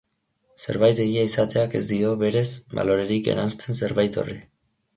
Zerbait 0.67 1.01
egia 1.03 1.25
izateak 1.29 1.75
ez 1.81 1.83
dio, 1.91 2.15
berez, 2.25 2.45
balorerik 2.81 3.31
eransten 3.35 3.81
zerbait 3.83 4.21
horri. 4.23 4.39